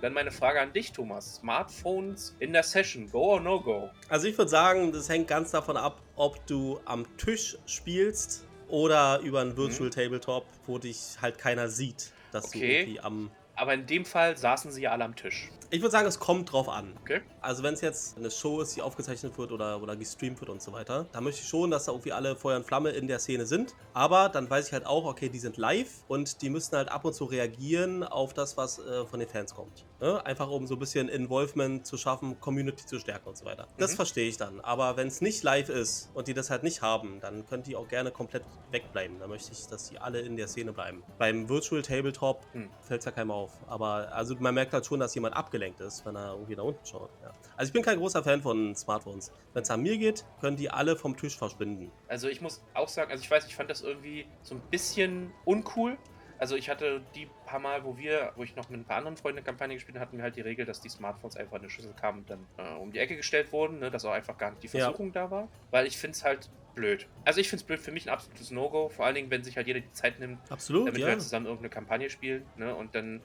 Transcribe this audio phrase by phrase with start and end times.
[0.00, 1.36] Dann meine Frage an dich, Thomas.
[1.36, 3.90] Smartphones in der Session, go or no go?
[4.08, 9.20] Also ich würde sagen, das hängt ganz davon ab, ob du am Tisch spielst oder
[9.20, 9.92] über einen Virtual mhm.
[9.92, 12.58] Tabletop, wo dich halt keiner sieht, dass okay.
[12.58, 15.50] du irgendwie am aber in dem Fall saßen sie ja alle am Tisch.
[15.70, 16.94] Ich würde sagen, es kommt drauf an.
[17.02, 17.20] Okay.
[17.42, 20.62] Also wenn es jetzt eine Show ist, die aufgezeichnet wird oder, oder gestreamt wird und
[20.62, 23.18] so weiter, da möchte ich schon, dass da irgendwie alle Feuer und Flamme in der
[23.18, 23.74] Szene sind.
[23.92, 27.04] Aber dann weiß ich halt auch, okay, die sind live und die müssen halt ab
[27.04, 29.84] und zu reagieren auf das, was äh, von den Fans kommt.
[30.00, 30.24] Ne?
[30.24, 33.68] Einfach um so ein bisschen Involvement zu schaffen, Community zu stärken und so weiter.
[33.76, 33.96] Das mhm.
[33.96, 34.62] verstehe ich dann.
[34.62, 37.76] Aber wenn es nicht live ist und die das halt nicht haben, dann könnt die
[37.76, 39.18] auch gerne komplett wegbleiben.
[39.18, 41.02] Da möchte ich, dass die alle in der Szene bleiben.
[41.18, 42.70] Beim Virtual Tabletop mhm.
[42.80, 43.47] fällt es ja keinem auf.
[43.66, 46.84] Aber also man merkt halt schon, dass jemand abgelenkt ist, wenn er irgendwie nach unten
[46.86, 47.10] schaut.
[47.22, 47.32] Ja.
[47.56, 49.32] Also ich bin kein großer Fan von Smartphones.
[49.52, 51.90] Wenn es an mir geht, können die alle vom Tisch verschwinden.
[52.08, 55.32] Also ich muss auch sagen, also ich weiß, ich fand das irgendwie so ein bisschen
[55.44, 55.98] uncool
[56.38, 59.16] also ich hatte die paar Mal, wo wir, wo ich noch mit ein paar anderen
[59.16, 61.62] Freunden eine Kampagne gespielt habe, hatten wir halt die Regel, dass die Smartphones einfach in
[61.62, 64.38] eine Schüssel kamen und dann äh, um die Ecke gestellt wurden, ne, dass auch einfach
[64.38, 65.24] gar nicht die Versuchung ja.
[65.24, 65.48] da war.
[65.70, 67.06] Weil ich finde es halt blöd.
[67.24, 69.56] Also ich finde es blöd, für mich ein absolutes No-Go, vor allen Dingen, wenn sich
[69.56, 71.06] halt jeder die Zeit nimmt, Absolut, damit ja.
[71.06, 73.20] wir halt zusammen irgendeine Kampagne spielen, ne, und dann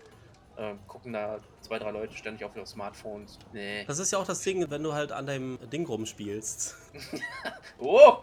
[0.57, 3.39] äh, gucken da zwei, drei Leute ständig auf ihre Smartphones.
[3.53, 3.85] Nee.
[3.85, 6.75] Das ist ja auch das Ding, wenn du halt an deinem Ding rumspielst.
[7.79, 8.17] oh!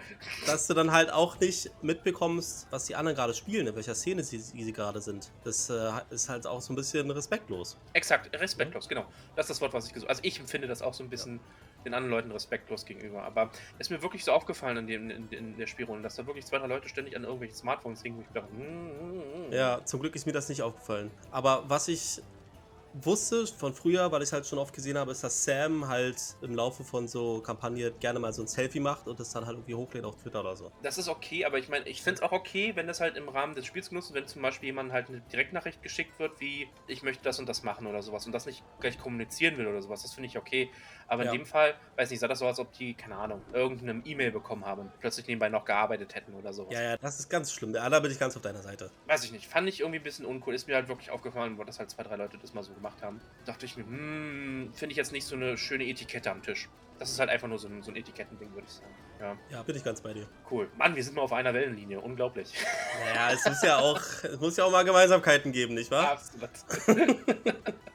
[0.46, 4.22] Dass du dann halt auch nicht mitbekommst, was die anderen gerade spielen, in welcher Szene
[4.22, 5.30] sie, sie gerade sind.
[5.44, 7.76] Das äh, ist halt auch so ein bisschen respektlos.
[7.94, 8.88] Exakt, respektlos, ja.
[8.90, 9.06] genau.
[9.34, 10.18] Das ist das Wort, was ich gesucht habe.
[10.18, 11.84] Also ich empfinde das auch so ein bisschen ja.
[11.86, 13.22] den anderen Leuten respektlos gegenüber.
[13.22, 16.26] Aber es ist mir wirklich so aufgefallen in, dem, in, in der Spielrunde, dass da
[16.26, 19.52] wirklich zwei, drei Leute ständig an irgendwelchen Smartphones hingen, ich dachte, mm, mm, mm.
[19.52, 21.10] Ja, zum Glück ist mir das nicht aufgefallen.
[21.30, 22.19] Aber was ich
[22.92, 26.54] wusste von früher, weil ich halt schon oft gesehen habe, ist, dass Sam halt im
[26.54, 29.74] Laufe von so Kampagnen gerne mal so ein Selfie macht und das dann halt irgendwie
[29.74, 30.72] hochlädt auf Twitter oder so.
[30.82, 33.28] Das ist okay, aber ich meine, ich finde es auch okay, wenn das halt im
[33.28, 36.68] Rahmen des Spiels genutzt wird, wenn zum Beispiel jemand halt eine Direktnachricht geschickt wird, wie
[36.86, 39.82] ich möchte das und das machen oder sowas und das nicht gleich kommunizieren will oder
[39.82, 40.02] sowas.
[40.02, 40.70] Das finde ich okay.
[41.06, 41.32] Aber ja.
[41.32, 44.30] in dem Fall, weiß nicht, sah das so, als ob die, keine Ahnung, irgendeine E-Mail
[44.30, 46.72] bekommen haben und plötzlich nebenbei noch gearbeitet hätten oder sowas.
[46.72, 47.72] Ja, ja, das ist ganz schlimm.
[47.72, 48.90] Da bin ich ganz auf deiner Seite.
[49.06, 49.46] Weiß ich nicht.
[49.46, 50.54] Fand ich irgendwie ein bisschen uncool.
[50.54, 53.02] Ist mir halt wirklich aufgefallen, wo das halt zwei, drei Leute das mal so gemacht
[53.02, 53.20] haben.
[53.44, 56.68] Dachte ich mir, hm, finde ich jetzt nicht so eine schöne Etikette am Tisch.
[56.98, 58.94] Das ist halt einfach nur so ein, so ein Etikettending, würde ich sagen.
[59.20, 59.36] Ja.
[59.50, 60.26] ja, bin ich ganz bei dir.
[60.50, 60.68] Cool.
[60.76, 62.00] Mann, wir sind mal auf einer Wellenlinie.
[62.00, 62.52] Unglaublich.
[63.04, 66.12] Naja, es muss ja auch, es muss ja auch mal Gemeinsamkeiten geben, nicht wahr?
[66.12, 66.50] Absolut.